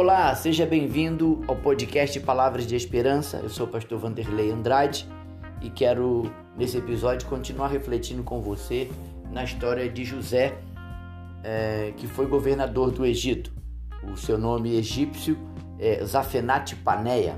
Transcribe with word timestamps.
Olá, 0.00 0.32
seja 0.36 0.64
bem-vindo 0.64 1.42
ao 1.48 1.56
podcast 1.56 2.20
Palavras 2.20 2.64
de 2.64 2.76
Esperança. 2.76 3.38
Eu 3.38 3.48
sou 3.48 3.66
o 3.66 3.68
pastor 3.68 3.98
Vanderlei 3.98 4.48
Andrade 4.48 5.08
e 5.60 5.68
quero, 5.68 6.32
nesse 6.56 6.78
episódio, 6.78 7.26
continuar 7.26 7.66
refletindo 7.66 8.22
com 8.22 8.40
você 8.40 8.88
na 9.32 9.42
história 9.42 9.90
de 9.90 10.04
José, 10.04 10.56
é, 11.42 11.92
que 11.96 12.06
foi 12.06 12.26
governador 12.26 12.92
do 12.92 13.04
Egito. 13.04 13.52
O 14.08 14.16
seu 14.16 14.38
nome 14.38 14.76
egípcio 14.76 15.36
é 15.80 16.04
Zafenat 16.04 16.76
Paneia. 16.76 17.34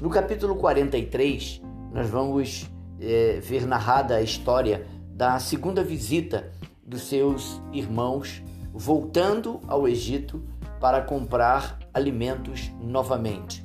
No 0.00 0.10
capítulo 0.10 0.56
43, 0.56 1.62
nós 1.92 2.10
vamos 2.10 2.68
é, 3.00 3.38
ver 3.40 3.64
narrada 3.64 4.16
a 4.16 4.22
história 4.22 4.88
da 5.08 5.38
segunda 5.38 5.84
visita 5.84 6.50
dos 6.84 7.02
seus 7.02 7.62
irmãos 7.72 8.42
voltando 8.72 9.60
ao 9.68 9.86
Egito 9.86 10.42
para 10.80 11.02
comprar 11.02 11.78
alimentos 11.92 12.72
novamente. 12.80 13.64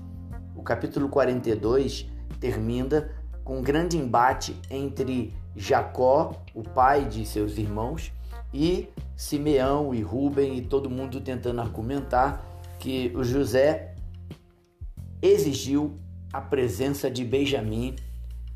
O 0.54 0.62
capítulo 0.62 1.08
42 1.08 2.08
termina 2.40 3.10
com 3.44 3.60
um 3.60 3.64
grande 3.64 3.98
embate 3.98 4.60
entre 4.70 5.34
Jacó, 5.56 6.34
o 6.54 6.62
pai 6.62 7.06
de 7.06 7.26
seus 7.26 7.58
irmãos, 7.58 8.12
e 8.54 8.90
Simeão 9.16 9.94
e 9.94 10.02
Ruben 10.02 10.58
e 10.58 10.62
todo 10.62 10.90
mundo 10.90 11.22
tentando 11.22 11.62
argumentar 11.62 12.44
que 12.80 13.12
o 13.16 13.24
José 13.24 13.96
exigiu 15.22 15.98
a 16.34 16.42
presença 16.42 17.10
de 17.10 17.24
Benjamim 17.24 17.96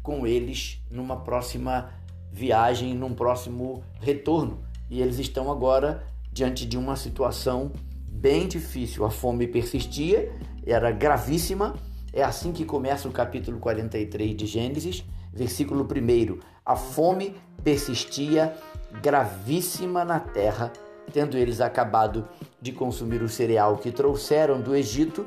com 0.03 0.27
eles 0.27 0.81
numa 0.91 1.17
próxima 1.17 1.91
viagem, 2.31 2.93
num 2.93 3.13
próximo 3.13 3.83
retorno. 4.01 4.59
E 4.89 5.01
eles 5.01 5.19
estão 5.19 5.51
agora 5.51 6.03
diante 6.31 6.65
de 6.65 6.77
uma 6.77 6.95
situação 6.95 7.71
bem 8.11 8.47
difícil. 8.47 9.05
A 9.05 9.09
fome 9.09 9.47
persistia, 9.47 10.31
era 10.65 10.91
gravíssima. 10.91 11.75
É 12.11 12.23
assim 12.23 12.51
que 12.51 12.65
começa 12.65 13.07
o 13.07 13.11
capítulo 13.11 13.59
43 13.59 14.35
de 14.35 14.45
Gênesis, 14.45 15.03
versículo 15.33 15.83
1. 15.83 16.39
A 16.65 16.75
fome 16.75 17.35
persistia 17.63 18.55
gravíssima 19.01 20.03
na 20.03 20.19
terra, 20.19 20.71
tendo 21.13 21.37
eles 21.37 21.61
acabado 21.61 22.27
de 22.61 22.71
consumir 22.71 23.21
o 23.21 23.29
cereal 23.29 23.77
que 23.77 23.91
trouxeram 23.91 24.59
do 24.59 24.75
Egito, 24.75 25.25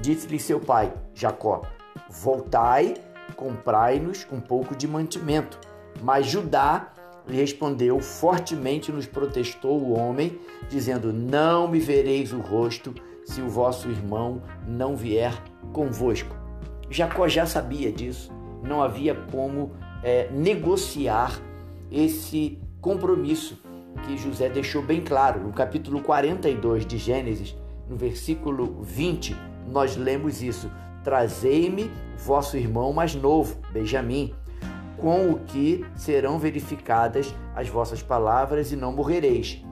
disse-lhe 0.00 0.38
seu 0.38 0.60
pai, 0.60 0.92
Jacó: 1.14 1.62
Voltai, 2.08 2.94
comprai-nos 3.36 4.26
um 4.30 4.40
pouco 4.40 4.76
de 4.76 4.86
mantimento. 4.86 5.58
Mas 6.00 6.26
Judá 6.26 6.92
respondeu 7.30 8.00
fortemente 8.00 8.92
nos 8.92 9.06
protestou 9.06 9.80
o 9.80 9.92
homem, 9.92 10.38
dizendo: 10.68 11.12
Não 11.12 11.68
me 11.68 11.78
vereis 11.78 12.32
o 12.32 12.40
rosto 12.40 12.94
se 13.24 13.40
o 13.40 13.48
vosso 13.48 13.88
irmão 13.88 14.42
não 14.66 14.96
vier 14.96 15.32
convosco. 15.72 16.34
Jacó 16.90 17.28
já 17.28 17.46
sabia 17.46 17.92
disso, 17.92 18.32
não 18.62 18.82
havia 18.82 19.14
como 19.14 19.72
é, 20.02 20.28
negociar 20.32 21.40
esse 21.90 22.58
compromisso 22.80 23.60
que 24.06 24.16
José 24.16 24.48
deixou 24.48 24.82
bem 24.82 25.00
claro. 25.00 25.40
No 25.40 25.52
capítulo 25.52 26.00
42 26.02 26.86
de 26.86 26.98
Gênesis, 26.98 27.56
no 27.88 27.96
versículo 27.96 28.82
20, 28.82 29.36
nós 29.68 29.96
lemos 29.96 30.42
isso: 30.42 30.70
Trazei-me 31.04 31.90
vosso 32.16 32.56
irmão 32.56 32.92
mais 32.92 33.14
novo, 33.14 33.56
Benjamim, 33.72 34.34
com 35.00 35.30
o 35.30 35.38
que 35.40 35.84
serão 35.94 36.38
verificadas 36.38 37.34
as 37.54 37.68
vossas 37.68 38.02
palavras 38.02 38.70
e 38.70 38.76
não 38.76 38.92
morrereis. 38.92 39.64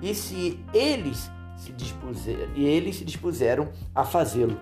E 0.00 0.14
se 0.14 0.60
eles 0.72 1.30
se 1.56 1.72
dispuseram, 1.72 2.48
e 2.54 2.64
eles 2.64 2.96
se 2.96 3.04
dispuseram 3.04 3.68
a 3.94 4.04
fazê-lo. 4.04 4.60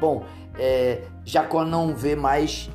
Bom, 0.00 0.24
é, 0.58 1.02
Jacó 1.24 1.64
não 1.64 1.94
vê 1.94 2.16
mais 2.16 2.70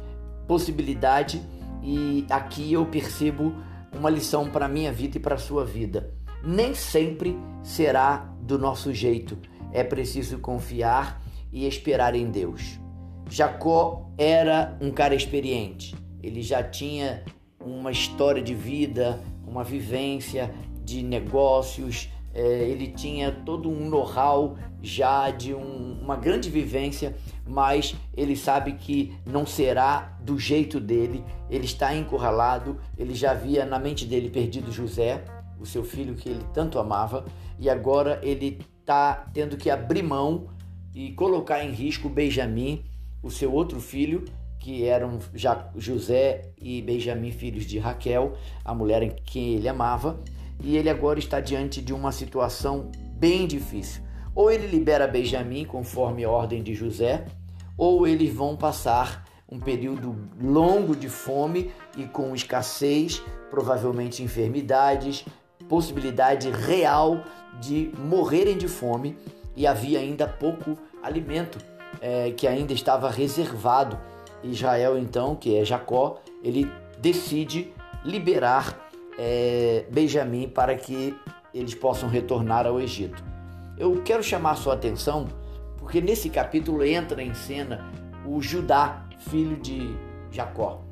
possibilidade 0.47 1.41
e 1.83 2.25
aqui 2.29 2.73
eu 2.73 2.85
percebo 2.85 3.53
uma 3.95 4.09
lição 4.09 4.49
para 4.49 4.65
a 4.65 4.69
minha 4.69 4.91
vida 4.91 5.17
e 5.17 5.19
para 5.19 5.35
a 5.35 5.39
sua 5.39 5.65
vida. 5.65 6.13
Nem 6.43 6.73
sempre 6.73 7.37
será 7.61 8.29
do 8.41 8.57
nosso 8.57 8.93
jeito. 8.93 9.37
É 9.71 9.83
preciso 9.83 10.39
confiar 10.39 11.21
e 11.51 11.67
esperar 11.67 12.15
em 12.15 12.29
Deus. 12.29 12.79
Jacó 13.29 14.09
era 14.17 14.77
um 14.81 14.91
cara 14.91 15.15
experiente 15.15 16.00
ele 16.23 16.41
já 16.41 16.63
tinha 16.63 17.23
uma 17.59 17.91
história 17.91 18.41
de 18.41 18.53
vida, 18.53 19.19
uma 19.45 19.63
vivência 19.63 20.53
de 20.83 21.03
negócios, 21.03 22.09
é, 22.33 22.41
ele 22.69 22.87
tinha 22.87 23.31
todo 23.31 23.69
um 23.69 23.89
know-how 23.89 24.57
já 24.81 25.29
de 25.29 25.53
um, 25.53 25.99
uma 26.01 26.15
grande 26.15 26.49
vivência, 26.49 27.15
mas 27.45 27.95
ele 28.15 28.35
sabe 28.35 28.73
que 28.73 29.13
não 29.25 29.45
será 29.45 30.17
do 30.21 30.39
jeito 30.39 30.79
dele, 30.79 31.23
ele 31.49 31.65
está 31.65 31.93
encurralado, 31.93 32.79
ele 32.97 33.13
já 33.13 33.31
havia 33.31 33.65
na 33.65 33.77
mente 33.77 34.05
dele 34.05 34.29
perdido 34.29 34.71
José, 34.71 35.23
o 35.59 35.65
seu 35.65 35.83
filho 35.83 36.15
que 36.15 36.29
ele 36.29 36.43
tanto 36.53 36.79
amava, 36.79 37.25
e 37.59 37.69
agora 37.69 38.19
ele 38.23 38.59
está 38.79 39.25
tendo 39.33 39.57
que 39.57 39.69
abrir 39.69 40.01
mão 40.01 40.47
e 40.95 41.11
colocar 41.11 41.63
em 41.63 41.71
risco 41.71 42.09
Benjamim, 42.09 42.83
o 43.21 43.29
seu 43.29 43.53
outro 43.53 43.79
filho, 43.79 44.25
que 44.61 44.85
eram 44.85 45.17
José 45.75 46.53
e 46.61 46.81
Benjamim, 46.83 47.31
filhos 47.31 47.65
de 47.65 47.79
Raquel, 47.79 48.33
a 48.63 48.73
mulher 48.75 49.01
em 49.01 49.09
quem 49.09 49.55
ele 49.55 49.67
amava, 49.67 50.21
e 50.63 50.77
ele 50.77 50.87
agora 50.87 51.17
está 51.17 51.39
diante 51.39 51.81
de 51.81 51.91
uma 51.91 52.11
situação 52.11 52.91
bem 53.17 53.47
difícil. 53.47 54.03
Ou 54.35 54.51
ele 54.51 54.67
libera 54.67 55.07
Benjamim 55.07 55.65
conforme 55.65 56.23
a 56.23 56.29
ordem 56.29 56.61
de 56.61 56.75
José, 56.75 57.25
ou 57.75 58.07
eles 58.07 58.31
vão 58.31 58.55
passar 58.55 59.25
um 59.51 59.59
período 59.59 60.15
longo 60.39 60.95
de 60.95 61.09
fome 61.09 61.71
e 61.97 62.05
com 62.05 62.33
escassez, 62.35 63.21
provavelmente 63.49 64.21
enfermidades, 64.21 65.25
possibilidade 65.67 66.51
real 66.51 67.23
de 67.59 67.91
morrerem 67.97 68.57
de 68.57 68.67
fome 68.67 69.17
e 69.55 69.65
havia 69.65 69.99
ainda 69.99 70.27
pouco 70.27 70.77
alimento 71.01 71.57
é, 71.99 72.31
que 72.31 72.47
ainda 72.47 72.73
estava 72.73 73.09
reservado 73.09 73.99
Israel, 74.43 74.97
então, 74.97 75.35
que 75.35 75.55
é 75.55 75.63
Jacó, 75.63 76.19
ele 76.43 76.69
decide 76.99 77.71
liberar 78.03 78.77
é, 79.17 79.85
Benjamim 79.91 80.47
para 80.47 80.75
que 80.75 81.15
eles 81.53 81.75
possam 81.75 82.09
retornar 82.09 82.65
ao 82.65 82.79
Egito. 82.79 83.23
Eu 83.77 84.01
quero 84.03 84.23
chamar 84.23 84.55
sua 84.55 84.73
atenção 84.73 85.27
porque 85.77 85.99
nesse 85.99 86.29
capítulo 86.29 86.83
entra 86.85 87.21
em 87.21 87.33
cena 87.33 87.91
o 88.25 88.41
Judá, 88.41 89.03
filho 89.17 89.57
de 89.57 89.95
Jacó. 90.31 90.83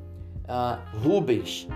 Uh, 0.44 0.98
Rubens 0.98 1.68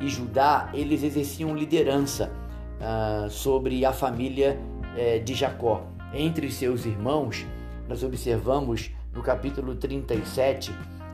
e 0.00 0.08
Judá, 0.08 0.68
eles 0.74 1.02
exerciam 1.02 1.56
liderança 1.56 2.30
uh, 2.78 3.30
sobre 3.30 3.84
a 3.86 3.92
família 3.92 4.58
uh, 4.94 5.24
de 5.24 5.34
Jacó. 5.34 5.86
Entre 6.12 6.50
seus 6.50 6.84
irmãos, 6.84 7.46
nós 7.88 8.04
observamos 8.04 8.90
no 9.14 9.22
capítulo 9.22 9.74
37 9.74 10.70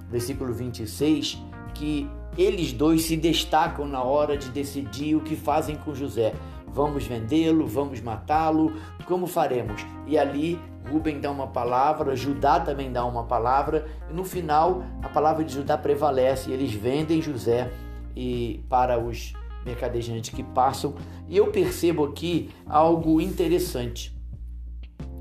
versículo 0.09 0.53
26, 0.53 1.43
que 1.75 2.09
eles 2.37 2.73
dois 2.73 3.03
se 3.03 3.17
destacam 3.17 3.87
na 3.87 4.03
hora 4.03 4.37
de 4.37 4.49
decidir 4.51 5.15
o 5.15 5.21
que 5.21 5.37
fazem 5.37 5.77
com 5.77 5.95
José. 5.95 6.35
Vamos 6.67 7.07
vendê-lo, 7.07 7.67
vamos 7.67 8.01
matá-lo, 8.01 8.73
como 9.07 9.27
faremos? 9.27 9.87
E 10.07 10.19
ali 10.19 10.61
Rubem 10.91 11.21
dá 11.21 11.31
uma 11.31 11.47
palavra, 11.47 12.17
Judá 12.17 12.59
também 12.61 12.93
dá 12.93 13.05
uma 13.05 13.25
palavra, 13.25 13.87
e 14.11 14.13
no 14.13 14.25
final 14.25 14.83
a 15.03 15.09
palavra 15.09 15.45
de 15.45 15.55
Judá 15.55 15.79
prevalece, 15.79 16.51
eles 16.51 16.73
vendem 16.73 17.23
José 17.23 17.71
e 18.17 18.65
para 18.69 18.99
os 18.99 19.33
mercadejantes 19.65 20.31
que 20.31 20.43
passam. 20.43 20.95
E 21.29 21.37
eu 21.37 21.47
percebo 21.53 22.05
aqui 22.05 22.51
algo 22.67 23.21
interessante. 23.21 24.15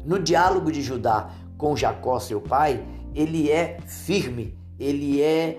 No 0.04 0.20
diálogo 0.20 0.72
de 0.72 0.82
Judá 0.82 1.30
com 1.58 1.76
Jacó, 1.76 2.20
seu 2.20 2.42
pai, 2.42 2.84
ele 3.16 3.50
é 3.50 3.78
firme 3.86 4.58
ele 4.80 5.22
é 5.22 5.58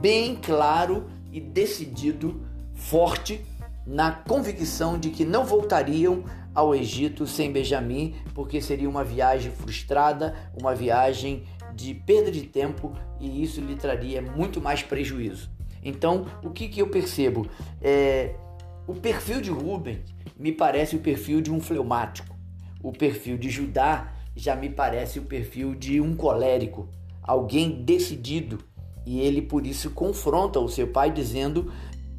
bem 0.00 0.36
claro 0.36 1.06
e 1.32 1.40
decidido, 1.40 2.42
forte 2.74 3.44
na 3.86 4.12
convicção 4.12 4.98
de 4.98 5.10
que 5.10 5.24
não 5.24 5.44
voltariam 5.44 6.24
ao 6.54 6.74
Egito 6.74 7.26
sem 7.26 7.52
Benjamim, 7.52 8.14
porque 8.32 8.60
seria 8.60 8.88
uma 8.88 9.04
viagem 9.04 9.50
frustrada, 9.50 10.34
uma 10.58 10.74
viagem 10.74 11.44
de 11.74 11.92
perda 11.92 12.30
de 12.30 12.42
tempo 12.42 12.94
e 13.20 13.42
isso 13.42 13.60
lhe 13.60 13.74
traria 13.74 14.22
muito 14.22 14.60
mais 14.60 14.82
prejuízo. 14.82 15.50
Então, 15.82 16.26
o 16.42 16.50
que, 16.50 16.68
que 16.68 16.80
eu 16.80 16.88
percebo? 16.88 17.46
É, 17.82 18.34
o 18.86 18.94
perfil 18.94 19.40
de 19.40 19.50
Rubem 19.50 20.02
me 20.38 20.52
parece 20.52 20.96
o 20.96 21.00
perfil 21.00 21.40
de 21.40 21.50
um 21.50 21.60
fleumático. 21.60 22.34
O 22.82 22.92
perfil 22.92 23.36
de 23.36 23.50
Judá 23.50 24.12
já 24.36 24.54
me 24.56 24.70
parece 24.70 25.18
o 25.18 25.22
perfil 25.22 25.74
de 25.74 26.00
um 26.00 26.14
colérico 26.14 26.88
alguém 27.24 27.82
decidido. 27.82 28.58
E 29.06 29.20
ele 29.20 29.42
por 29.42 29.66
isso 29.66 29.90
confronta 29.90 30.60
o 30.60 30.68
seu 30.68 30.86
pai, 30.86 31.10
dizendo, 31.10 31.72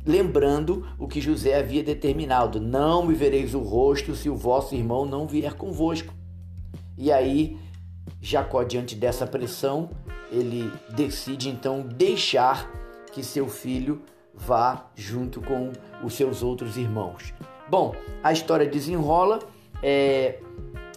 lembrando 0.05 0.85
o 0.99 1.07
que 1.07 1.21
José 1.21 1.57
havia 1.57 1.83
determinado: 1.83 2.59
Não 2.59 3.05
me 3.05 3.13
vereis 3.13 3.53
o 3.55 3.59
rosto 3.59 4.15
se 4.15 4.29
o 4.29 4.35
vosso 4.35 4.75
irmão 4.75 5.05
não 5.05 5.25
vier 5.25 5.53
convosco. 5.53 6.13
E 6.97 7.11
aí, 7.11 7.57
Jacó, 8.21 8.63
diante 8.63 8.95
dessa 8.95 9.25
pressão, 9.25 9.89
ele 10.31 10.71
decide 10.95 11.49
então 11.49 11.81
deixar 11.81 12.69
que 13.11 13.23
seu 13.23 13.47
filho 13.47 14.01
vá 14.33 14.87
junto 14.95 15.41
com 15.41 15.71
os 16.03 16.13
seus 16.13 16.43
outros 16.43 16.77
irmãos. 16.77 17.33
Bom, 17.69 17.95
a 18.23 18.31
história 18.31 18.67
desenrola. 18.67 19.39
É, 19.83 20.39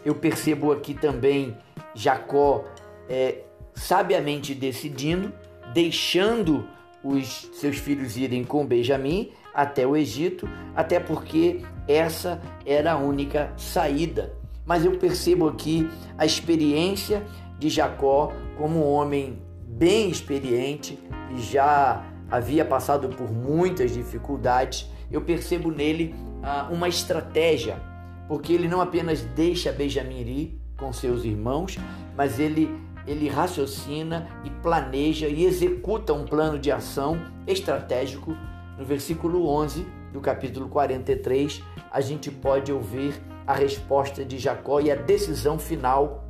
eu 0.05 0.15
percebo 0.15 0.73
aqui 0.73 0.95
também 0.95 1.57
Jacó 1.95 2.65
é, 3.09 3.43
sabiamente 3.79 4.55
decidindo, 4.55 5.33
deixando 5.73 6.67
os 7.03 7.49
seus 7.55 7.79
filhos 7.79 8.17
irem 8.17 8.45
com 8.45 8.67
Benjamim 8.67 9.31
até 9.55 9.87
o 9.87 9.97
Egito, 9.97 10.49
até 10.75 11.01
porque 11.01 11.63
essa 11.87 12.41
era 12.67 12.93
a 12.93 12.97
única 12.97 13.53
saída. 13.57 14.35
Mas 14.67 14.85
eu 14.85 14.99
percebo 14.99 15.49
aqui 15.49 15.89
a 16.17 16.27
experiência 16.27 17.25
de 17.59 17.69
Jacó 17.69 18.33
como 18.57 18.81
um 18.81 18.93
homem 18.93 19.39
bem 19.67 20.11
experiente 20.11 20.99
e 21.35 21.41
já 21.41 22.05
havia 22.31 22.65
passado 22.65 23.09
por 23.09 23.33
muitas 23.33 23.93
dificuldades. 23.93 24.91
Eu 25.11 25.23
percebo 25.23 25.71
nele 25.71 26.15
ah, 26.43 26.69
uma 26.71 26.89
estratégia, 26.89 27.81
porque 28.27 28.53
ele 28.53 28.69
não 28.69 28.81
apenas 28.81 29.23
deixa 29.23 29.73
Benjamim 29.73 30.21
ir 30.21 30.61
com 30.77 30.93
seus 30.93 31.25
irmãos, 31.25 31.79
mas 32.17 32.39
ele 32.39 32.71
ele 33.09 33.27
raciocina 33.27 34.29
e 34.45 34.51
planeja 34.51 35.29
e 35.29 35.45
executa 35.47 36.13
um 36.13 36.27
plano 36.27 36.59
de 36.59 36.71
ação 36.71 37.19
estratégico. 37.47 38.37
No 38.79 38.85
versículo 38.85 39.49
11 39.49 39.87
do 40.13 40.21
capítulo 40.21 40.69
43, 40.69 41.63
a 41.91 42.01
gente 42.03 42.31
pode 42.31 42.71
ouvir 42.71 43.15
a 43.47 43.55
resposta 43.55 44.25
de 44.25 44.39
Jacó 44.39 44.79
e 44.79 44.91
a 44.91 44.95
decisão 44.95 45.59
final 45.59 46.25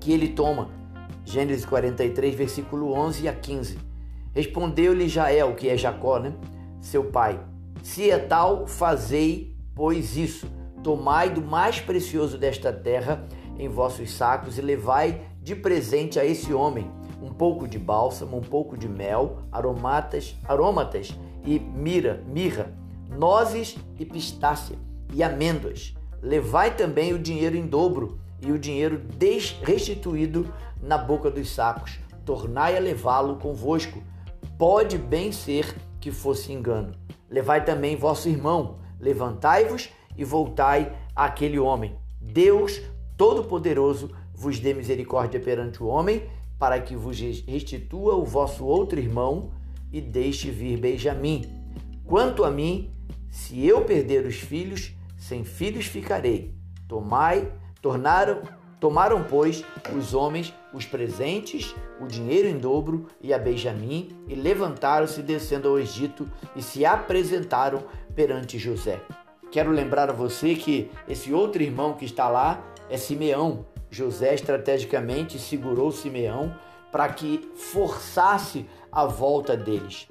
que 0.00 0.12
ele 0.12 0.28
toma. 0.28 0.70
Gênesis 1.24 1.64
43, 1.64 2.34
versículo 2.34 2.92
11 2.92 3.26
a 3.26 3.32
15. 3.32 3.78
Respondeu-lhe 4.32 5.08
Jael, 5.08 5.54
que 5.54 5.68
é 5.68 5.76
Jacó, 5.76 6.18
né? 6.18 6.34
Seu 6.80 7.04
pai: 7.04 7.40
Se 7.82 8.10
é 8.10 8.18
tal, 8.18 8.66
fazei, 8.66 9.56
pois 9.74 10.16
isso. 10.16 10.46
Tomai 10.84 11.30
do 11.30 11.42
mais 11.42 11.80
precioso 11.80 12.38
desta 12.38 12.72
terra 12.72 13.26
em 13.58 13.68
vossos 13.68 14.12
sacos 14.12 14.58
e 14.58 14.60
levai 14.60 15.20
de 15.44 15.54
presente 15.54 16.18
a 16.18 16.24
esse 16.24 16.54
homem 16.54 16.90
um 17.22 17.28
pouco 17.28 17.68
de 17.68 17.78
bálsamo, 17.78 18.38
um 18.38 18.42
pouco 18.42 18.78
de 18.78 18.88
mel, 18.88 19.38
aromatas, 19.52 20.34
aromatas 20.48 21.14
e 21.44 21.58
mira, 21.60 22.24
mirra, 22.26 22.72
nozes 23.10 23.76
e 23.98 24.06
pistácia 24.06 24.76
e 25.12 25.22
amêndoas. 25.22 25.94
Levai 26.22 26.74
também 26.74 27.12
o 27.12 27.18
dinheiro 27.18 27.56
em 27.56 27.66
dobro 27.66 28.18
e 28.40 28.50
o 28.50 28.58
dinheiro 28.58 29.02
restituído 29.62 30.52
na 30.82 30.96
boca 30.96 31.30
dos 31.30 31.50
sacos. 31.50 31.98
Tornai 32.24 32.76
a 32.76 32.80
levá-lo 32.80 33.36
convosco. 33.36 34.02
Pode 34.56 34.96
bem 34.96 35.30
ser 35.30 35.76
que 36.00 36.10
fosse 36.10 36.52
engano. 36.52 36.94
Levai 37.28 37.62
também 37.62 37.96
vosso 37.96 38.30
irmão. 38.30 38.78
Levantai-vos 38.98 39.90
e 40.16 40.24
voltai 40.24 40.90
àquele 41.14 41.58
homem. 41.58 41.98
Deus 42.18 42.80
Todo-Poderoso 43.16 44.10
vos 44.34 44.58
dê 44.58 44.74
misericórdia 44.74 45.40
perante 45.40 45.82
o 45.82 45.86
homem, 45.86 46.22
para 46.58 46.80
que 46.80 46.96
vos 46.96 47.18
restitua 47.46 48.14
o 48.14 48.24
vosso 48.24 48.64
outro 48.64 48.98
irmão 48.98 49.50
e 49.92 50.00
deixe 50.00 50.50
vir 50.50 50.78
Benjamim. 50.78 51.44
Quanto 52.04 52.44
a 52.44 52.50
mim, 52.50 52.90
se 53.30 53.66
eu 53.66 53.82
perder 53.84 54.26
os 54.26 54.36
filhos, 54.36 54.92
sem 55.16 55.44
filhos 55.44 55.86
ficarei. 55.86 56.54
Tomai, 56.88 57.52
tornaram, 57.80 58.42
tomaram, 58.78 59.24
pois, 59.24 59.64
os 59.96 60.14
homens 60.14 60.52
os 60.74 60.84
presentes, 60.84 61.74
o 62.00 62.06
dinheiro 62.06 62.48
em 62.48 62.58
dobro 62.58 63.06
e 63.22 63.32
a 63.32 63.38
Benjamim, 63.38 64.08
e 64.26 64.34
levantaram-se 64.34 65.22
descendo 65.22 65.68
ao 65.68 65.78
Egito 65.78 66.28
e 66.56 66.60
se 66.60 66.84
apresentaram 66.84 67.84
perante 68.14 68.58
José. 68.58 69.00
Quero 69.52 69.70
lembrar 69.70 70.10
a 70.10 70.12
você 70.12 70.56
que 70.56 70.90
esse 71.08 71.32
outro 71.32 71.62
irmão 71.62 71.94
que 71.94 72.04
está 72.04 72.28
lá 72.28 72.60
é 72.90 72.96
Simeão. 72.96 73.64
José 73.94 74.34
estrategicamente 74.34 75.38
segurou 75.38 75.92
Simeão 75.92 76.52
para 76.90 77.08
que 77.08 77.48
forçasse 77.54 78.66
a 78.90 79.06
volta 79.06 79.56
deles. 79.56 80.08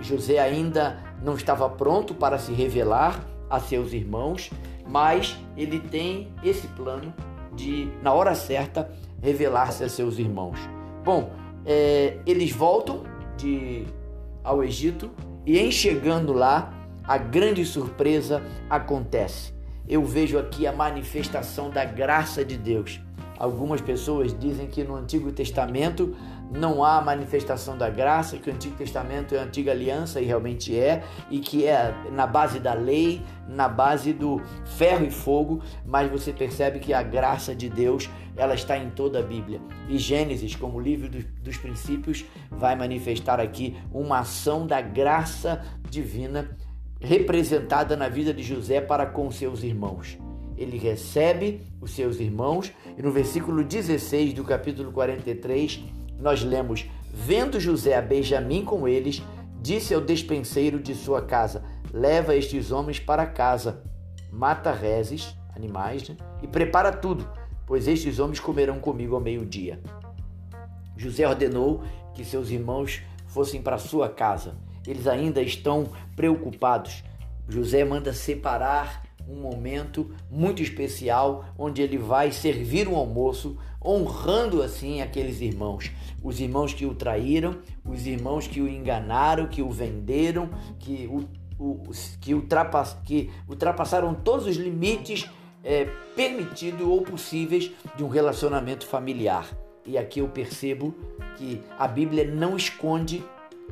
José 0.00 0.38
ainda 0.38 0.98
não 1.22 1.34
estava 1.34 1.68
pronto 1.68 2.14
para 2.14 2.38
se 2.38 2.52
revelar 2.52 3.22
a 3.50 3.60
seus 3.60 3.92
irmãos, 3.92 4.50
mas 4.88 5.36
ele 5.54 5.78
tem 5.78 6.32
esse 6.42 6.66
plano 6.68 7.12
de, 7.52 7.90
na 8.02 8.12
hora 8.12 8.34
certa, 8.34 8.90
revelar-se 9.22 9.84
a 9.84 9.88
seus 9.88 10.18
irmãos. 10.18 10.58
Bom, 11.04 11.30
é, 11.64 12.18
eles 12.26 12.52
voltam 12.52 13.02
de, 13.36 13.84
ao 14.42 14.64
Egito 14.64 15.10
e, 15.44 15.58
em 15.58 15.70
chegando 15.70 16.32
lá, 16.32 16.72
a 17.04 17.18
grande 17.18 17.64
surpresa 17.66 18.42
acontece 18.68 19.56
eu 19.88 20.04
vejo 20.04 20.38
aqui 20.38 20.66
a 20.66 20.72
manifestação 20.72 21.70
da 21.70 21.84
graça 21.84 22.44
de 22.44 22.56
Deus. 22.56 23.00
Algumas 23.38 23.80
pessoas 23.80 24.36
dizem 24.38 24.66
que 24.66 24.82
no 24.82 24.96
Antigo 24.96 25.30
Testamento 25.30 26.16
não 26.50 26.82
há 26.82 27.00
manifestação 27.00 27.76
da 27.76 27.90
graça, 27.90 28.38
que 28.38 28.48
o 28.48 28.52
Antigo 28.52 28.76
Testamento 28.76 29.34
é 29.34 29.38
a 29.38 29.42
antiga 29.42 29.72
aliança 29.72 30.20
e 30.20 30.24
realmente 30.24 30.78
é, 30.78 31.02
e 31.30 31.40
que 31.40 31.66
é 31.66 31.94
na 32.12 32.26
base 32.26 32.60
da 32.60 32.72
lei, 32.72 33.22
na 33.48 33.68
base 33.68 34.12
do 34.12 34.40
ferro 34.64 35.04
e 35.04 35.10
fogo, 35.10 35.62
mas 35.84 36.10
você 36.10 36.32
percebe 36.32 36.78
que 36.78 36.92
a 36.92 37.02
graça 37.02 37.54
de 37.54 37.68
Deus 37.68 38.08
ela 38.36 38.54
está 38.54 38.76
em 38.78 38.90
toda 38.90 39.18
a 39.18 39.22
Bíblia. 39.22 39.60
E 39.88 39.98
Gênesis, 39.98 40.54
como 40.54 40.80
livro 40.80 41.08
dos, 41.08 41.24
dos 41.42 41.56
princípios, 41.56 42.24
vai 42.50 42.76
manifestar 42.76 43.40
aqui 43.40 43.76
uma 43.92 44.20
ação 44.20 44.66
da 44.66 44.80
graça 44.80 45.62
divina 45.88 46.56
representada 47.00 47.96
na 47.96 48.08
vida 48.08 48.32
de 48.32 48.42
José 48.42 48.80
para 48.80 49.06
com 49.06 49.30
seus 49.30 49.62
irmãos. 49.62 50.18
Ele 50.56 50.78
recebe 50.78 51.60
os 51.80 51.92
seus 51.92 52.18
irmãos 52.18 52.72
e 52.96 53.02
no 53.02 53.10
versículo 53.10 53.62
16 53.62 54.32
do 54.32 54.44
capítulo 54.44 54.90
43 54.92 55.84
nós 56.18 56.42
lemos: 56.42 56.86
Vendo 57.12 57.60
José 57.60 57.96
a 57.96 58.02
Benjamim 58.02 58.64
com 58.64 58.88
eles, 58.88 59.22
disse 59.60 59.94
ao 59.94 60.00
despenseiro 60.00 60.80
de 60.80 60.94
sua 60.94 61.22
casa: 61.22 61.64
Leva 61.92 62.34
estes 62.34 62.72
homens 62.72 62.98
para 62.98 63.26
casa, 63.26 63.82
mata 64.32 64.72
rezes, 64.72 65.36
animais, 65.54 66.08
né? 66.08 66.16
e 66.42 66.46
prepara 66.46 66.92
tudo, 66.92 67.28
pois 67.66 67.86
estes 67.86 68.18
homens 68.18 68.40
comerão 68.40 68.78
comigo 68.78 69.14
ao 69.14 69.20
meio-dia. 69.20 69.80
José 70.96 71.28
ordenou 71.28 71.82
que 72.14 72.24
seus 72.24 72.50
irmãos 72.50 73.02
fossem 73.26 73.60
para 73.60 73.76
sua 73.76 74.08
casa 74.08 74.54
eles 74.86 75.06
ainda 75.06 75.42
estão 75.42 75.88
preocupados. 76.14 77.02
José 77.48 77.84
manda 77.84 78.12
separar 78.12 79.02
um 79.28 79.40
momento 79.40 80.10
muito 80.30 80.62
especial 80.62 81.44
onde 81.58 81.82
ele 81.82 81.98
vai 81.98 82.32
servir 82.32 82.88
um 82.88 82.96
almoço, 82.96 83.56
honrando 83.84 84.62
assim 84.62 85.00
aqueles 85.00 85.40
irmãos, 85.40 85.90
os 86.22 86.40
irmãos 86.40 86.72
que 86.72 86.86
o 86.86 86.94
traíram, 86.94 87.58
os 87.84 88.06
irmãos 88.06 88.46
que 88.46 88.60
o 88.60 88.68
enganaram, 88.68 89.46
que 89.46 89.62
o 89.62 89.70
venderam, 89.70 90.50
que, 90.78 91.06
o, 91.06 91.28
o 91.58 91.82
que, 92.20 92.34
ultrapass, 92.34 92.96
que 93.04 93.30
ultrapassaram 93.48 94.14
todos 94.14 94.46
os 94.46 94.56
limites 94.56 95.28
é, 95.62 95.86
permitidos 96.14 96.86
ou 96.86 97.02
possíveis 97.02 97.70
de 97.96 98.04
um 98.04 98.08
relacionamento 98.08 98.86
familiar. 98.86 99.48
E 99.84 99.96
aqui 99.96 100.20
eu 100.20 100.28
percebo 100.28 100.94
que 101.36 101.60
a 101.78 101.86
Bíblia 101.86 102.24
não 102.24 102.56
esconde 102.56 103.22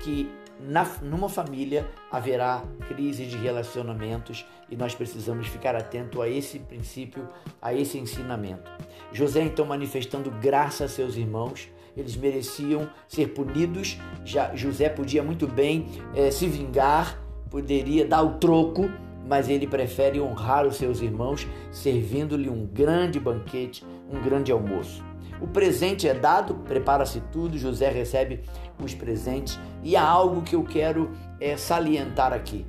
que 0.00 0.28
na, 0.66 0.85
numa 1.02 1.28
família 1.28 1.88
haverá 2.11 2.64
crise 2.88 3.26
de 3.26 3.37
relacionamentos 3.37 4.47
e 4.71 4.76
nós 4.76 4.94
precisamos 4.94 5.47
ficar 5.47 5.76
atento 5.76 6.23
a 6.23 6.28
esse 6.28 6.59
princípio, 6.59 7.28
a 7.61 7.75
esse 7.75 7.99
ensinamento. 7.99 8.71
José 9.12 9.42
então 9.42 9.66
manifestando 9.66 10.30
graça 10.30 10.85
a 10.85 10.88
seus 10.88 11.16
irmãos, 11.16 11.68
eles 11.97 12.16
mereciam 12.16 12.88
ser 13.06 13.28
punidos. 13.28 13.99
Já 14.25 14.54
José 14.54 14.88
podia 14.88 15.23
muito 15.23 15.47
bem 15.47 15.87
é, 16.14 16.30
se 16.30 16.47
vingar, 16.49 17.23
poderia 17.50 18.06
dar 18.06 18.23
o 18.23 18.38
troco, 18.38 18.90
mas 19.26 19.49
ele 19.49 19.66
prefere 19.66 20.21
honrar 20.21 20.66
os 20.66 20.76
seus 20.76 21.00
irmãos, 21.00 21.47
servindo-lhe 21.71 22.49
um 22.49 22.66
grande 22.66 23.21
banquete, 23.21 23.85
um 24.11 24.21
grande 24.21 24.50
almoço. 24.50 25.04
O 25.41 25.47
presente 25.47 26.09
é 26.09 26.14
dado, 26.14 26.55
prepara-se 26.55 27.21
tudo, 27.33 27.59
José 27.59 27.91
recebe 27.91 28.43
os 28.83 28.95
presentes 28.95 29.59
e 29.83 29.97
há 29.97 30.03
algo 30.03 30.43
que 30.43 30.55
eu 30.55 30.62
quero 30.62 31.11
é, 31.41 31.57
salientar 31.57 32.33
aqui. 32.33 32.67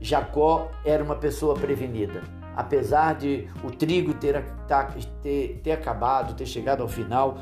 Jacó 0.00 0.70
era 0.84 1.02
uma 1.02 1.16
pessoa 1.16 1.54
prevenida. 1.54 2.22
Apesar 2.56 3.14
de 3.14 3.48
o 3.62 3.70
trigo 3.70 4.12
ter, 4.14 4.44
ter, 5.22 5.60
ter 5.62 5.72
acabado, 5.72 6.34
ter 6.34 6.46
chegado 6.46 6.82
ao 6.82 6.88
final, 6.88 7.38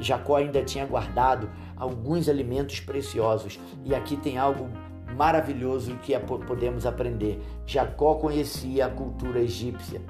Jacó 0.00 0.36
ainda 0.36 0.62
tinha 0.62 0.86
guardado 0.86 1.50
alguns 1.76 2.28
alimentos 2.28 2.80
preciosos. 2.80 3.60
E 3.84 3.94
aqui 3.94 4.16
tem 4.16 4.38
algo 4.38 4.68
maravilhoso 5.14 5.96
que 6.02 6.14
é, 6.14 6.18
podemos 6.18 6.86
aprender. 6.86 7.40
Jacó 7.66 8.14
conhecia 8.14 8.86
a 8.86 8.90
cultura 8.90 9.40
egípcia 9.40 10.00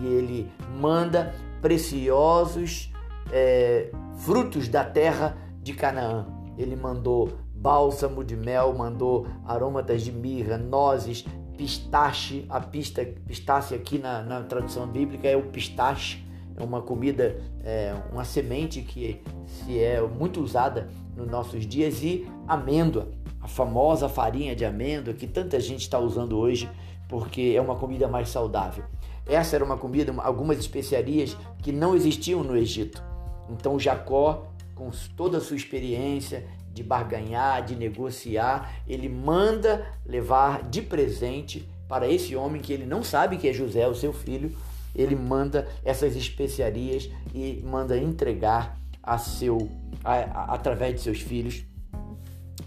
e 0.00 0.06
ele 0.06 0.50
manda 0.78 1.34
preciosos 1.62 2.92
é, 3.34 3.90
frutos 4.18 4.68
da 4.68 4.84
terra 4.84 5.36
de 5.60 5.74
Canaã. 5.74 6.24
Ele 6.56 6.76
mandou 6.76 7.32
bálsamo 7.52 8.22
de 8.22 8.36
mel, 8.36 8.72
mandou 8.72 9.26
aromatas 9.44 10.02
de 10.02 10.12
mirra, 10.12 10.56
nozes, 10.56 11.24
pistache. 11.58 12.46
A 12.48 12.60
pista, 12.60 13.04
pistache 13.26 13.74
aqui 13.74 13.98
na, 13.98 14.22
na 14.22 14.42
tradução 14.44 14.86
bíblica 14.86 15.26
é 15.26 15.36
o 15.36 15.42
pistache, 15.42 16.24
é 16.56 16.62
uma 16.62 16.80
comida, 16.80 17.36
é, 17.64 17.92
uma 18.12 18.24
semente 18.24 18.82
que 18.82 19.20
se 19.44 19.82
é 19.82 20.00
muito 20.00 20.40
usada 20.40 20.88
nos 21.16 21.28
nossos 21.28 21.66
dias 21.66 22.04
e 22.04 22.30
amêndoa, 22.46 23.08
a 23.40 23.48
famosa 23.48 24.08
farinha 24.08 24.54
de 24.54 24.64
amêndoa 24.64 25.12
que 25.12 25.26
tanta 25.26 25.58
gente 25.58 25.80
está 25.80 25.98
usando 25.98 26.38
hoje 26.38 26.70
porque 27.08 27.54
é 27.56 27.60
uma 27.60 27.74
comida 27.74 28.06
mais 28.06 28.28
saudável. 28.28 28.84
Essa 29.26 29.56
era 29.56 29.64
uma 29.64 29.76
comida, 29.76 30.14
algumas 30.18 30.58
especiarias 30.58 31.36
que 31.62 31.72
não 31.72 31.94
existiam 31.94 32.44
no 32.44 32.56
Egito. 32.56 33.02
Então 33.48 33.78
Jacó, 33.78 34.46
com 34.74 34.90
toda 35.16 35.38
a 35.38 35.40
sua 35.40 35.56
experiência 35.56 36.46
de 36.72 36.82
barganhar, 36.82 37.64
de 37.64 37.76
negociar, 37.76 38.74
ele 38.86 39.08
manda 39.08 39.86
levar 40.04 40.62
de 40.62 40.82
presente 40.82 41.68
para 41.88 42.08
esse 42.08 42.34
homem 42.34 42.60
que 42.60 42.72
ele 42.72 42.84
não 42.84 43.04
sabe 43.04 43.36
que 43.36 43.48
é 43.48 43.52
José, 43.52 43.86
o 43.86 43.94
seu 43.94 44.12
filho, 44.12 44.54
ele 44.94 45.14
manda 45.14 45.68
essas 45.84 46.16
especiarias 46.16 47.08
e 47.32 47.62
manda 47.64 47.96
entregar 47.96 48.76
a 49.02 49.18
seu, 49.18 49.70
a, 50.02 50.14
a, 50.14 50.54
através 50.54 50.94
de 50.94 51.00
seus 51.00 51.20
filhos 51.20 51.64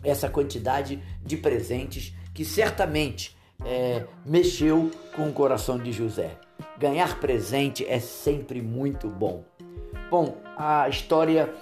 essa 0.04 0.30
quantidade 0.30 1.02
de 1.26 1.36
presentes 1.38 2.14
que 2.34 2.46
certamente 2.46 3.36
é, 3.66 4.06
mexeu 4.26 4.92
com 5.16 5.30
o 5.30 5.34
coração 5.34 5.78
de 5.78 5.92
José. 5.92 6.38
Ganhar 6.78 7.20
presente 7.20 7.86
é 7.86 8.00
sempre 8.00 8.62
muito 8.62 9.10
bom. 9.10 9.44
Bom, 10.10 10.38
a 10.56 10.88
história 10.88 11.54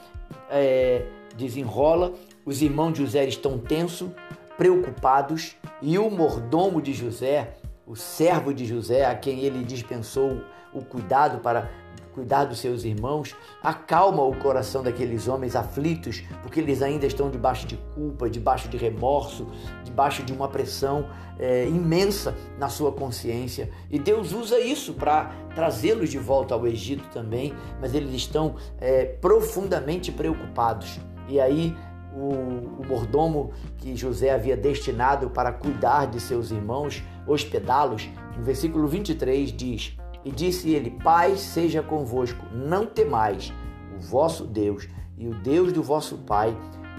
é, 0.52 1.08
desenrola, 1.36 2.14
os 2.46 2.62
irmãos 2.62 2.94
de 2.94 3.04
José 3.04 3.26
estão 3.26 3.58
tensos, 3.58 4.12
preocupados, 4.56 5.56
e 5.82 5.98
o 5.98 6.12
mordomo 6.12 6.80
de 6.80 6.94
José, 6.94 7.56
o 7.88 7.96
servo 7.96 8.54
de 8.54 8.64
José, 8.66 9.04
a 9.04 9.16
quem 9.16 9.40
ele 9.40 9.64
dispensou 9.64 10.44
o 10.72 10.84
cuidado 10.84 11.40
para 11.40 11.72
cuidar 12.14 12.46
dos 12.46 12.60
seus 12.60 12.84
irmãos, 12.84 13.36
acalma 13.64 14.24
o 14.24 14.36
coração 14.38 14.84
daqueles 14.84 15.28
homens 15.28 15.56
aflitos, 15.56 16.24
porque 16.44 16.60
eles 16.60 16.82
ainda 16.84 17.06
estão 17.08 17.32
debaixo 17.32 17.66
de 17.66 17.78
culpa, 17.96 18.30
debaixo 18.30 18.70
de 18.70 18.78
remorso, 18.78 19.48
debaixo 19.96 20.24
de 20.24 20.34
uma 20.34 20.50
pressão 20.50 21.08
é, 21.40 21.66
imensa 21.70 22.36
na 22.60 22.68
sua 22.68 22.92
consciência. 22.92 23.70
E 23.90 23.98
Deus 23.98 24.34
usa 24.34 24.60
isso 24.60 24.94
para 24.94 25.32
trazê-los 25.56 26.10
de 26.10 26.20
volta 26.20 26.54
ao 26.54 26.68
Egito 26.68 27.08
também, 27.14 27.54
mas 27.80 27.96
eles 27.96 28.14
estão 28.14 28.56
é, 28.78 29.06
profundamente 29.06 30.12
preocupados. 30.12 31.00
E 31.30 31.40
aí 31.40 31.74
o, 32.14 32.82
o, 32.82 32.86
mordomo 32.86 33.52
que 33.78 33.96
José 33.96 34.32
havia 34.32 34.58
destinado 34.58 35.30
para 35.30 35.54
cuidar 35.54 36.08
de 36.08 36.20
seus 36.20 36.52
irmãos, 36.52 37.02
hospedá-los, 37.26 38.10
no 38.38 38.44
versículo 38.44 38.86
23 38.88 39.54
diz: 39.54 39.98
e 40.26 40.32
disse 40.32 40.72
ele: 40.72 40.92
Pai 40.92 41.38
seja 41.38 41.82
convosco, 41.82 42.46
não 42.54 42.86
temais, 42.86 43.54
o 43.96 44.02
vosso 44.02 44.46
Deus 44.46 44.90
e 45.18 45.28
o 45.28 45.34
Deus 45.36 45.72
do 45.72 45.82
vosso 45.82 46.18
Pai 46.18 46.56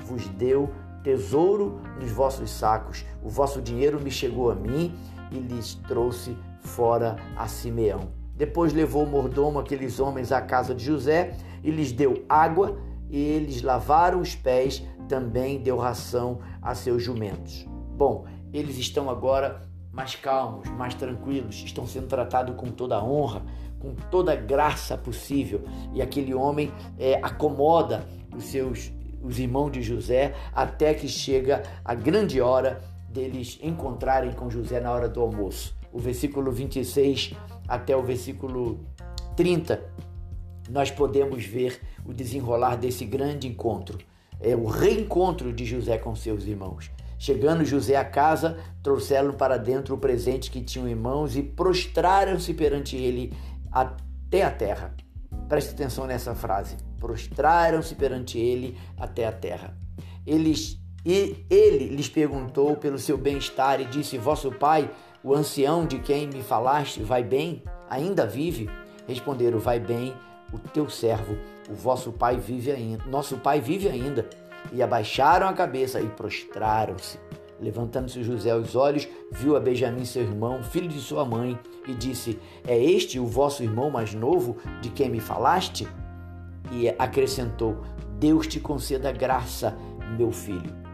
vos 0.06 0.26
deu 0.28 0.70
tesouro 1.06 1.80
nos 2.00 2.10
vossos 2.10 2.50
sacos. 2.50 3.04
O 3.22 3.28
vosso 3.28 3.62
dinheiro 3.62 4.00
me 4.00 4.10
chegou 4.10 4.50
a 4.50 4.56
mim 4.56 4.92
e 5.30 5.38
lhes 5.38 5.76
trouxe 5.86 6.36
fora 6.58 7.14
a 7.36 7.46
Simeão. 7.46 8.08
Depois 8.34 8.72
levou 8.72 9.04
o 9.04 9.08
mordomo 9.08 9.60
aqueles 9.60 10.00
homens 10.00 10.32
à 10.32 10.40
casa 10.40 10.74
de 10.74 10.84
José 10.84 11.36
e 11.62 11.70
lhes 11.70 11.92
deu 11.92 12.24
água, 12.28 12.76
e 13.08 13.18
eles 13.18 13.62
lavaram 13.62 14.20
os 14.20 14.34
pés, 14.34 14.82
também 15.08 15.62
deu 15.62 15.76
ração 15.76 16.40
a 16.60 16.74
seus 16.74 17.04
jumentos. 17.04 17.64
Bom, 17.96 18.24
eles 18.52 18.76
estão 18.76 19.08
agora 19.08 19.62
mais 19.92 20.16
calmos, 20.16 20.68
mais 20.70 20.94
tranquilos, 20.94 21.62
estão 21.64 21.86
sendo 21.86 22.08
tratados 22.08 22.56
com 22.56 22.66
toda 22.66 22.96
a 22.96 23.04
honra, 23.04 23.42
com 23.78 23.94
toda 24.10 24.32
a 24.32 24.36
graça 24.36 24.98
possível. 24.98 25.62
E 25.94 26.02
aquele 26.02 26.34
homem 26.34 26.72
é, 26.98 27.14
acomoda 27.22 28.04
os 28.36 28.42
seus 28.46 28.90
os 29.22 29.38
irmãos 29.38 29.70
de 29.70 29.82
José 29.82 30.34
até 30.52 30.94
que 30.94 31.08
chega 31.08 31.62
a 31.84 31.94
grande 31.94 32.40
hora 32.40 32.80
deles 33.08 33.58
encontrarem 33.62 34.32
com 34.32 34.50
José 34.50 34.80
na 34.80 34.92
hora 34.92 35.08
do 35.08 35.20
almoço. 35.20 35.74
O 35.92 35.98
versículo 35.98 36.52
26 36.52 37.34
até 37.66 37.96
o 37.96 38.02
versículo 38.02 38.80
30, 39.36 39.82
nós 40.70 40.90
podemos 40.90 41.44
ver 41.44 41.80
o 42.04 42.12
desenrolar 42.12 42.76
desse 42.76 43.04
grande 43.04 43.48
encontro. 43.48 43.98
É 44.40 44.54
o 44.54 44.66
reencontro 44.66 45.52
de 45.52 45.64
José 45.64 45.96
com 45.98 46.14
seus 46.14 46.44
irmãos. 46.44 46.90
Chegando 47.18 47.64
José 47.64 47.96
à 47.96 48.04
casa, 48.04 48.58
trouxeram 48.82 49.32
para 49.32 49.56
dentro 49.56 49.94
o 49.94 49.98
presente 49.98 50.50
que 50.50 50.60
tinham 50.60 50.86
em 50.86 50.94
mãos 50.94 51.34
e 51.36 51.42
prostraram-se 51.42 52.52
perante 52.52 52.96
ele 52.96 53.32
até 53.72 54.42
a 54.42 54.50
terra. 54.50 54.94
Preste 55.48 55.70
atenção 55.70 56.06
nessa 56.06 56.34
frase. 56.34 56.76
Prostraram-se 57.06 57.94
perante 57.94 58.36
ele 58.36 58.76
até 58.98 59.28
a 59.28 59.32
terra. 59.32 59.78
Eles, 60.26 60.76
e 61.04 61.46
ele 61.48 61.94
lhes 61.94 62.08
perguntou 62.08 62.74
pelo 62.74 62.98
seu 62.98 63.16
bem-estar 63.16 63.80
e 63.80 63.84
disse: 63.84 64.18
Vosso 64.18 64.50
pai, 64.50 64.90
o 65.22 65.32
ancião 65.32 65.86
de 65.86 66.00
quem 66.00 66.26
me 66.26 66.42
falaste, 66.42 67.00
vai 67.04 67.22
bem? 67.22 67.62
Ainda 67.88 68.26
vive? 68.26 68.68
Responderam: 69.06 69.60
Vai 69.60 69.78
bem, 69.78 70.12
o 70.52 70.58
teu 70.58 70.90
servo, 70.90 71.38
o 71.70 71.74
vosso 71.74 72.10
pai 72.10 72.38
vive 72.38 72.72
ainda. 72.72 73.04
Nosso 73.04 73.36
pai 73.36 73.60
vive 73.60 73.88
ainda 73.88 74.28
e 74.72 74.82
abaixaram 74.82 75.46
a 75.46 75.52
cabeça 75.52 76.00
e 76.00 76.08
prostraram-se. 76.08 77.20
Levantando-se 77.60 78.24
José 78.24 78.52
os 78.52 78.74
olhos, 78.74 79.06
viu 79.30 79.56
a 79.56 79.60
Benjamim, 79.60 80.04
seu 80.04 80.22
irmão, 80.22 80.60
filho 80.64 80.88
de 80.88 80.98
sua 80.98 81.24
mãe, 81.24 81.56
e 81.86 81.94
disse: 81.94 82.36
É 82.66 82.76
este 82.76 83.20
o 83.20 83.26
vosso 83.26 83.62
irmão 83.62 83.92
mais 83.92 84.12
novo, 84.12 84.56
de 84.82 84.90
quem 84.90 85.08
me 85.08 85.20
falaste? 85.20 85.86
E 86.70 86.88
acrescentou: 86.98 87.82
Deus 88.18 88.46
te 88.46 88.60
conceda 88.60 89.12
graça, 89.12 89.76
meu 90.16 90.32
filho. 90.32 90.86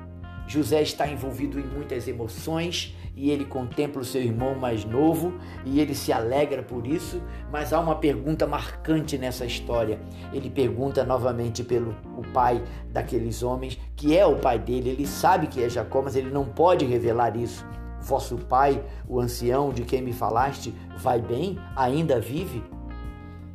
José 0.46 0.82
está 0.82 1.06
envolvido 1.08 1.58
em 1.58 1.64
muitas 1.64 2.06
emoções 2.08 2.96
e 3.14 3.30
ele 3.30 3.44
contempla 3.44 4.02
o 4.02 4.04
seu 4.04 4.22
irmão 4.22 4.54
mais 4.54 4.84
novo 4.84 5.34
e 5.64 5.80
ele 5.80 5.94
se 5.94 6.12
alegra 6.12 6.62
por 6.62 6.86
isso, 6.86 7.22
mas 7.50 7.72
há 7.72 7.80
uma 7.80 7.94
pergunta 7.94 8.46
marcante 8.46 9.16
nessa 9.18 9.44
história. 9.44 10.00
Ele 10.32 10.50
pergunta 10.50 11.04
novamente 11.04 11.62
pelo 11.62 11.94
o 12.16 12.22
pai 12.32 12.62
daqueles 12.90 13.42
homens, 13.42 13.78
que 13.94 14.16
é 14.16 14.26
o 14.26 14.36
pai 14.36 14.58
dele, 14.58 14.90
ele 14.90 15.06
sabe 15.06 15.46
que 15.46 15.62
é 15.62 15.68
Jacó, 15.68 16.02
mas 16.02 16.16
ele 16.16 16.30
não 16.30 16.44
pode 16.44 16.84
revelar 16.84 17.36
isso. 17.36 17.66
Vosso 18.00 18.36
pai, 18.36 18.82
o 19.06 19.20
ancião 19.20 19.70
de 19.70 19.84
quem 19.84 20.02
me 20.02 20.12
falaste, 20.12 20.74
vai 20.96 21.20
bem? 21.20 21.58
Ainda 21.76 22.18
vive? 22.18 22.62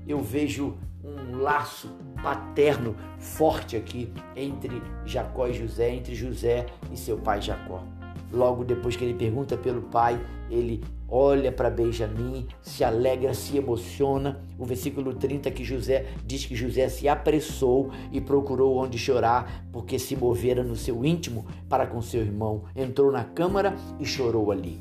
Eu 0.08 0.22
vejo 0.22 0.78
um 1.08 1.38
laço 1.38 1.90
paterno 2.22 2.96
forte 3.20 3.76
aqui 3.76 4.12
entre 4.36 4.82
Jacó 5.06 5.48
e 5.48 5.54
José, 5.54 5.94
entre 5.94 6.16
José 6.16 6.66
e 6.92 6.98
seu 6.98 7.18
pai 7.18 7.42
Jacó. 7.42 7.84
Logo 8.32 8.66
depois 8.66 8.96
que 8.96 9.06
ele 9.06 9.14
pergunta 9.14 9.56
pelo 9.56 9.84
pai, 9.84 10.20
ele 10.50 10.84
olha 11.08 11.52
para 11.52 11.70
Benjamim, 11.70 12.46
se 12.62 12.84
alegra, 12.84 13.34
se 13.34 13.58
emociona. 13.58 14.42
O 14.58 14.66
versículo 14.66 15.14
30 15.14 15.50
que 15.52 15.64
José 15.64 16.08
diz 16.26 16.46
que 16.46 16.56
José 16.56 16.90
se 16.90 17.08
apressou 17.08 17.92
e 18.12 18.20
procurou 18.20 18.78
onde 18.78 18.98
chorar, 18.98 19.66
porque 19.72 19.98
se 19.98 20.16
movera 20.16 20.64
no 20.64 20.76
seu 20.76 21.06
íntimo 21.06 21.46
para 21.70 21.88
com 21.88 22.02
seu 22.02 22.22
irmão. 22.22 22.64
Entrou 22.76 23.12
na 23.12 23.24
câmara 23.24 23.74
e 24.00 24.06
chorou 24.06 24.52
ali. 24.52 24.78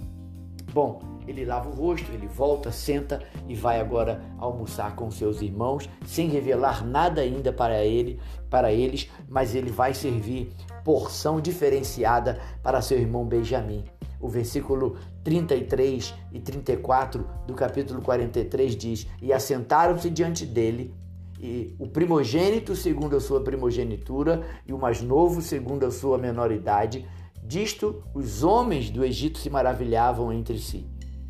Bom, 0.72 1.00
ele 1.26 1.44
lava 1.44 1.68
o 1.68 1.72
rosto, 1.72 2.10
ele 2.12 2.26
volta, 2.26 2.70
senta 2.70 3.22
e 3.48 3.54
vai 3.54 3.80
agora 3.80 4.22
almoçar 4.38 4.94
com 4.94 5.10
seus 5.10 5.42
irmãos, 5.42 5.88
sem 6.06 6.28
revelar 6.28 6.86
nada 6.86 7.20
ainda 7.20 7.52
para 7.52 7.84
ele, 7.84 8.20
para 8.48 8.72
eles, 8.72 9.10
mas 9.28 9.54
ele 9.54 9.70
vai 9.70 9.94
servir 9.94 10.52
porção 10.84 11.40
diferenciada 11.40 12.40
para 12.62 12.80
seu 12.80 12.98
irmão 12.98 13.24
Benjamim. 13.24 13.84
O 14.20 14.28
versículo 14.28 14.96
33 15.24 16.14
e 16.32 16.40
34 16.40 17.26
do 17.46 17.54
capítulo 17.54 18.00
43 18.00 18.76
diz: 18.76 19.06
E 19.20 19.32
assentaram-se 19.32 20.08
diante 20.08 20.46
dele 20.46 20.94
e 21.38 21.74
o 21.78 21.86
primogênito 21.86 22.74
segundo 22.74 23.16
a 23.16 23.20
sua 23.20 23.42
primogenitura 23.42 24.42
e 24.66 24.72
o 24.72 24.78
mais 24.78 25.02
novo 25.02 25.42
segundo 25.42 25.84
a 25.84 25.90
sua 25.90 26.16
menoridade. 26.16 27.06
Disto 27.42 28.02
os 28.14 28.42
homens 28.42 28.90
do 28.90 29.04
Egito 29.04 29.38
se 29.38 29.50
maravilhavam 29.50 30.32
entre 30.32 30.58
si. 30.58 30.86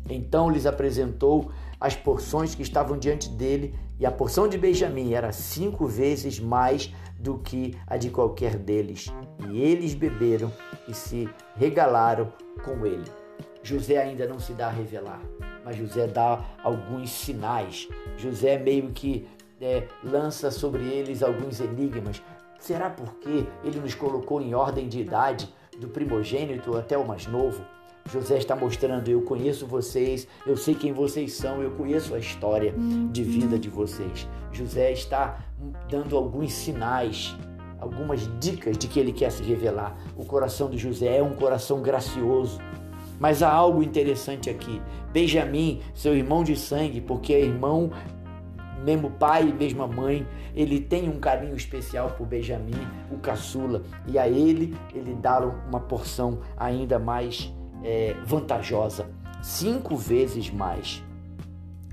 Então 0.09 0.49
lhes 0.49 0.65
apresentou 0.65 1.51
as 1.79 1.95
porções 1.95 2.55
que 2.55 2.61
estavam 2.61 2.97
diante 2.97 3.29
dele, 3.29 3.73
e 3.99 4.05
a 4.05 4.11
porção 4.11 4.47
de 4.47 4.57
Benjamim 4.57 5.13
era 5.13 5.31
cinco 5.31 5.85
vezes 5.85 6.39
mais 6.39 6.93
do 7.19 7.39
que 7.39 7.75
a 7.85 7.97
de 7.97 8.09
qualquer 8.09 8.55
deles. 8.55 9.11
E 9.49 9.61
eles 9.61 9.93
beberam 9.93 10.51
e 10.87 10.93
se 10.93 11.29
regalaram 11.55 12.31
com 12.63 12.85
ele. 12.85 13.05
José 13.63 13.97
ainda 13.97 14.27
não 14.27 14.39
se 14.39 14.53
dá 14.53 14.67
a 14.67 14.71
revelar, 14.71 15.21
mas 15.65 15.75
José 15.75 16.07
dá 16.07 16.43
alguns 16.63 17.09
sinais. 17.09 17.87
José 18.17 18.57
meio 18.57 18.91
que 18.91 19.27
é, 19.59 19.87
lança 20.03 20.51
sobre 20.51 20.83
eles 20.83 21.21
alguns 21.21 21.59
enigmas. 21.59 22.21
Será 22.59 22.89
porque 22.89 23.45
ele 23.63 23.79
nos 23.79 23.93
colocou 23.93 24.41
em 24.41 24.53
ordem 24.53 24.87
de 24.87 24.99
idade, 24.99 25.53
do 25.79 25.87
primogênito 25.87 26.75
até 26.75 26.97
o 26.97 27.07
mais 27.07 27.27
novo? 27.27 27.63
José 28.11 28.37
está 28.37 28.55
mostrando: 28.55 29.09
eu 29.09 29.21
conheço 29.21 29.67
vocês, 29.67 30.27
eu 30.45 30.55
sei 30.55 30.75
quem 30.75 30.93
vocês 30.93 31.33
são, 31.33 31.61
eu 31.61 31.71
conheço 31.71 32.15
a 32.15 32.19
história 32.19 32.73
de 33.11 33.23
vida 33.23 33.59
de 33.59 33.69
vocês. 33.69 34.27
José 34.51 34.91
está 34.91 35.39
dando 35.89 36.15
alguns 36.15 36.53
sinais, 36.53 37.35
algumas 37.79 38.29
dicas 38.39 38.77
de 38.77 38.87
que 38.87 38.99
ele 38.99 39.11
quer 39.11 39.31
se 39.31 39.43
revelar. 39.43 39.97
O 40.15 40.25
coração 40.25 40.69
de 40.69 40.77
José 40.77 41.17
é 41.17 41.23
um 41.23 41.35
coração 41.35 41.81
gracioso. 41.81 42.59
Mas 43.19 43.41
há 43.41 43.51
algo 43.51 43.81
interessante 43.81 44.47
aqui. 44.47 44.79
Benjamim, 45.11 45.81
seu 45.95 46.15
irmão 46.15 46.43
de 46.43 46.55
sangue, 46.55 47.01
porque 47.01 47.33
é 47.33 47.41
irmão, 47.41 47.89
mesmo 48.83 49.09
pai 49.09 49.49
e 49.49 49.53
mesma 49.53 49.87
mãe, 49.87 50.25
ele 50.55 50.79
tem 50.79 51.09
um 51.09 51.19
carinho 51.19 51.55
especial 51.55 52.11
por 52.11 52.27
Benjamim, 52.27 52.87
o 53.11 53.17
caçula, 53.17 53.81
e 54.07 54.19
a 54.19 54.27
ele 54.27 54.75
ele 54.93 55.15
dá 55.15 55.39
uma 55.39 55.79
porção 55.79 56.39
ainda 56.55 56.99
mais 56.99 57.51
é, 57.83 58.15
vantajosa, 58.25 59.09
cinco 59.41 59.95
vezes 59.95 60.49
mais. 60.49 61.03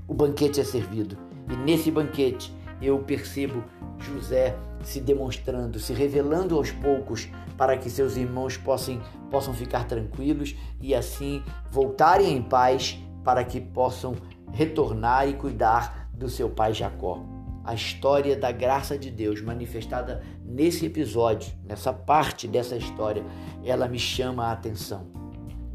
O 0.07 0.13
banquete 0.13 0.61
é 0.61 0.63
servido 0.63 1.17
e 1.49 1.55
nesse 1.55 1.91
banquete 1.91 2.53
eu 2.81 2.99
percebo 2.99 3.63
José 3.99 4.55
se 4.83 4.99
demonstrando, 4.99 5.79
se 5.79 5.93
revelando 5.93 6.55
aos 6.55 6.71
poucos 6.71 7.27
para 7.57 7.77
que 7.77 7.89
seus 7.89 8.17
irmãos 8.17 8.57
possam, 8.57 9.01
possam 9.31 9.53
ficar 9.53 9.85
tranquilos 9.87 10.55
e 10.79 10.93
assim 10.93 11.43
voltarem 11.71 12.35
em 12.35 12.41
paz 12.41 12.99
para 13.23 13.43
que 13.43 13.59
possam 13.59 14.15
retornar 14.51 15.27
e 15.27 15.33
cuidar 15.33 16.09
do 16.13 16.29
seu 16.29 16.49
pai 16.49 16.73
Jacó. 16.73 17.25
A 17.63 17.73
história 17.73 18.37
da 18.37 18.51
graça 18.51 18.97
de 18.97 19.09
Deus 19.09 19.41
manifestada 19.41 20.21
nesse 20.45 20.85
episódio, 20.85 21.51
nessa 21.63 21.91
parte 21.91 22.47
dessa 22.47 22.77
história, 22.77 23.25
ela 23.63 23.87
me 23.87 23.97
chama 23.97 24.45
a 24.45 24.51
atenção. 24.51 25.24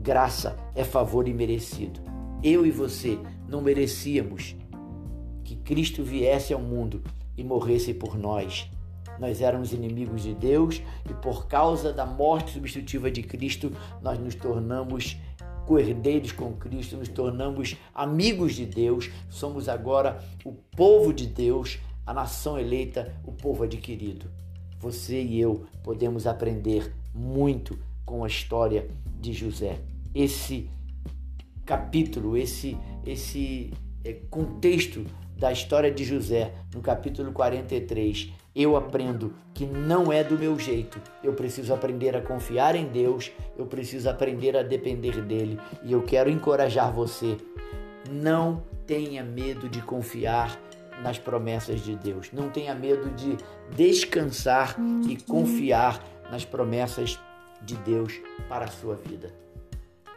Graça 0.02 0.56
é 0.74 0.82
favor 0.82 1.28
imerecido. 1.28 2.00
Eu 2.42 2.64
e 2.64 2.70
você 2.70 3.18
não 3.46 3.60
merecíamos 3.60 4.56
que 5.44 5.54
Cristo 5.56 6.02
viesse 6.02 6.54
ao 6.54 6.60
mundo 6.60 7.02
e 7.36 7.44
morresse 7.44 7.92
por 7.92 8.16
nós. 8.16 8.66
Nós 9.18 9.42
éramos 9.42 9.74
inimigos 9.74 10.22
de 10.22 10.32
Deus 10.32 10.80
e 11.04 11.12
por 11.12 11.46
causa 11.46 11.92
da 11.92 12.06
morte 12.06 12.52
substitutiva 12.52 13.10
de 13.10 13.22
Cristo, 13.22 13.72
nós 14.00 14.18
nos 14.18 14.34
tornamos 14.34 15.18
coerdeiros 15.66 16.32
com 16.32 16.54
Cristo, 16.54 16.96
nos 16.96 17.08
tornamos 17.08 17.76
amigos 17.94 18.54
de 18.54 18.64
Deus, 18.64 19.10
somos 19.28 19.68
agora 19.68 20.24
o 20.46 20.52
povo 20.52 21.12
de 21.12 21.26
Deus, 21.26 21.78
a 22.06 22.14
nação 22.14 22.58
eleita, 22.58 23.14
o 23.22 23.32
povo 23.32 23.64
adquirido. 23.64 24.30
Você 24.78 25.22
e 25.22 25.38
eu 25.38 25.66
podemos 25.82 26.26
aprender 26.26 26.90
muito 27.14 27.78
com 28.06 28.24
a 28.24 28.26
história 28.26 28.88
de 29.20 29.34
José. 29.34 29.89
Esse 30.14 30.68
capítulo, 31.64 32.36
esse, 32.36 32.76
esse 33.06 33.72
é, 34.04 34.14
contexto 34.28 35.04
da 35.36 35.52
história 35.52 35.90
de 35.90 36.04
José, 36.04 36.52
no 36.74 36.82
capítulo 36.82 37.32
43, 37.32 38.30
eu 38.54 38.76
aprendo 38.76 39.32
que 39.54 39.64
não 39.64 40.12
é 40.12 40.22
do 40.22 40.38
meu 40.38 40.58
jeito. 40.58 41.00
Eu 41.22 41.32
preciso 41.32 41.72
aprender 41.72 42.16
a 42.16 42.20
confiar 42.20 42.74
em 42.74 42.86
Deus, 42.86 43.30
eu 43.56 43.66
preciso 43.66 44.10
aprender 44.10 44.56
a 44.56 44.62
depender 44.62 45.22
dele. 45.22 45.58
E 45.82 45.92
eu 45.92 46.02
quero 46.02 46.28
encorajar 46.28 46.92
você. 46.92 47.36
Não 48.10 48.62
tenha 48.86 49.22
medo 49.22 49.68
de 49.68 49.80
confiar 49.80 50.60
nas 51.02 51.18
promessas 51.18 51.80
de 51.80 51.94
Deus. 51.96 52.30
Não 52.32 52.50
tenha 52.50 52.74
medo 52.74 53.10
de 53.10 53.36
descansar 53.74 54.76
e 55.08 55.16
confiar 55.16 56.04
nas 56.30 56.44
promessas 56.44 57.18
de 57.62 57.76
Deus 57.76 58.20
para 58.48 58.64
a 58.64 58.68
sua 58.68 58.96
vida. 58.96 59.32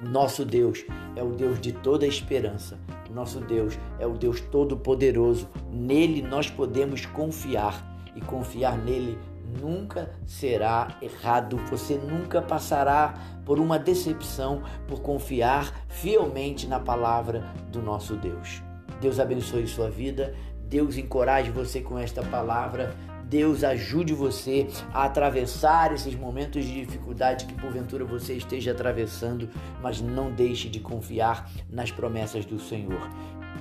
Nosso 0.10 0.44
Deus 0.44 0.86
é 1.16 1.24
o 1.24 1.32
Deus 1.32 1.60
de 1.60 1.72
toda 1.72 2.06
esperança. 2.06 2.78
Nosso 3.10 3.40
Deus 3.40 3.78
é 4.00 4.08
o 4.08 4.14
Deus 4.14 4.42
todo-poderoso. 4.42 5.48
Nele 5.72 6.22
nós 6.22 6.50
podemos 6.50 7.06
confiar 7.06 7.84
e 8.16 8.22
confiar 8.22 8.78
nele 8.78 9.18
nunca 9.62 10.12
será 10.26 10.98
errado. 11.02 11.58
Você 11.70 11.96
nunca 11.96 12.42
passará 12.42 13.14
por 13.46 13.60
uma 13.60 13.78
decepção 13.78 14.64
por 14.88 15.02
confiar 15.02 15.86
fielmente 15.88 16.68
na 16.68 16.80
palavra 16.80 17.54
do 17.72 17.82
nosso 17.82 18.16
Deus. 18.16 18.62
Deus 19.00 19.20
abençoe 19.20 19.68
sua 19.68 19.90
vida. 19.90 20.34
Deus 20.68 20.98
encoraje 20.98 21.52
você 21.52 21.82
com 21.82 22.00
esta 22.00 22.24
palavra. 22.24 22.96
Deus 23.34 23.64
ajude 23.64 24.14
você 24.14 24.68
a 24.94 25.06
atravessar 25.06 25.92
esses 25.92 26.14
momentos 26.14 26.64
de 26.64 26.86
dificuldade 26.86 27.48
que 27.48 27.56
porventura 27.56 28.06
você 28.06 28.36
esteja 28.36 28.74
atravessando, 28.74 29.50
mas 29.82 30.00
não 30.00 30.32
deixe 30.32 30.70
de 30.70 30.80
confiar 30.80 31.50
nas 31.68 31.92
promessas 31.92 32.46
do 32.46 32.60
Senhor. 32.60 33.10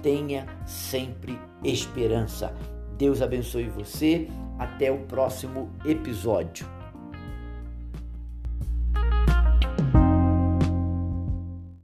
Tenha 0.02 0.46
sempre 0.66 1.38
esperança. 1.64 2.54
Deus 2.98 3.22
abençoe 3.22 3.70
você. 3.70 4.28
Até 4.58 4.92
o 4.92 5.06
próximo 5.06 5.70
episódio. 5.87 6.82